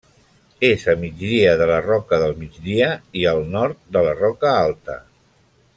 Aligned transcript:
És 0.69 0.85
a 0.93 0.95
migdia 1.01 1.51
de 1.59 1.67
la 1.73 1.77
Roca 1.89 2.19
del 2.23 2.33
Migdia 2.39 2.89
i 3.21 3.27
al 3.35 3.45
nord 3.57 3.81
de 3.99 4.05
la 4.09 4.15
Roca 4.23 4.55
Alta. 4.67 4.97